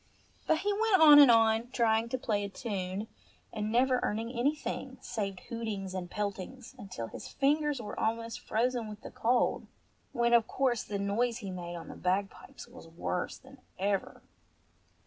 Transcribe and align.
But 0.47 0.61
he 0.61 0.73
went 0.73 0.99
on 0.99 1.19
and 1.19 1.29
on, 1.29 1.69
trying 1.69 2.09
to 2.09 2.17
play 2.17 2.43
a 2.43 2.49
tune, 2.49 3.05
and 3.53 3.71
never 3.71 3.99
earning 4.01 4.31
anything, 4.31 4.97
save 4.99 5.37
hootings 5.49 5.93
and 5.93 6.09
peltings, 6.09 6.73
until 6.79 7.05
his 7.05 7.27
fingers 7.27 7.79
were 7.79 7.99
almost 7.99 8.39
frozen 8.39 8.87
with 8.87 9.01
the 9.01 9.11
cold, 9.11 9.67
when 10.11 10.33
of 10.33 10.47
course 10.47 10.81
the 10.81 10.97
noise 10.97 11.37
he 11.37 11.51
made 11.51 11.75
on 11.75 11.87
the 11.87 11.95
bagpipes 11.95 12.67
was 12.67 12.87
worse 12.87 13.37
than 13.37 13.59
ever. 13.77 14.23